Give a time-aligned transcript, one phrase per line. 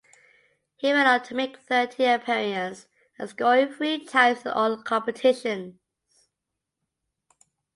[0.77, 2.87] He went on to make thirteen appearance
[3.19, 5.75] and scoring three times in all competitions.